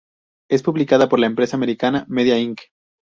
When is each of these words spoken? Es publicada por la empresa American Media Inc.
Es 0.49 0.63
publicada 0.63 1.07
por 1.07 1.19
la 1.19 1.27
empresa 1.27 1.55
American 1.57 2.05
Media 2.07 2.39
Inc. 2.39 2.59